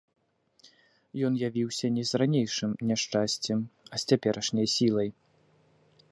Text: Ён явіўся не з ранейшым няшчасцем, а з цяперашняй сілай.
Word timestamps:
Ён 1.27 1.33
явіўся 1.49 1.87
не 1.97 2.03
з 2.11 2.21
ранейшым 2.21 2.71
няшчасцем, 2.91 3.59
а 3.93 4.01
з 4.05 4.13
цяперашняй 4.13 4.67
сілай. 4.77 5.09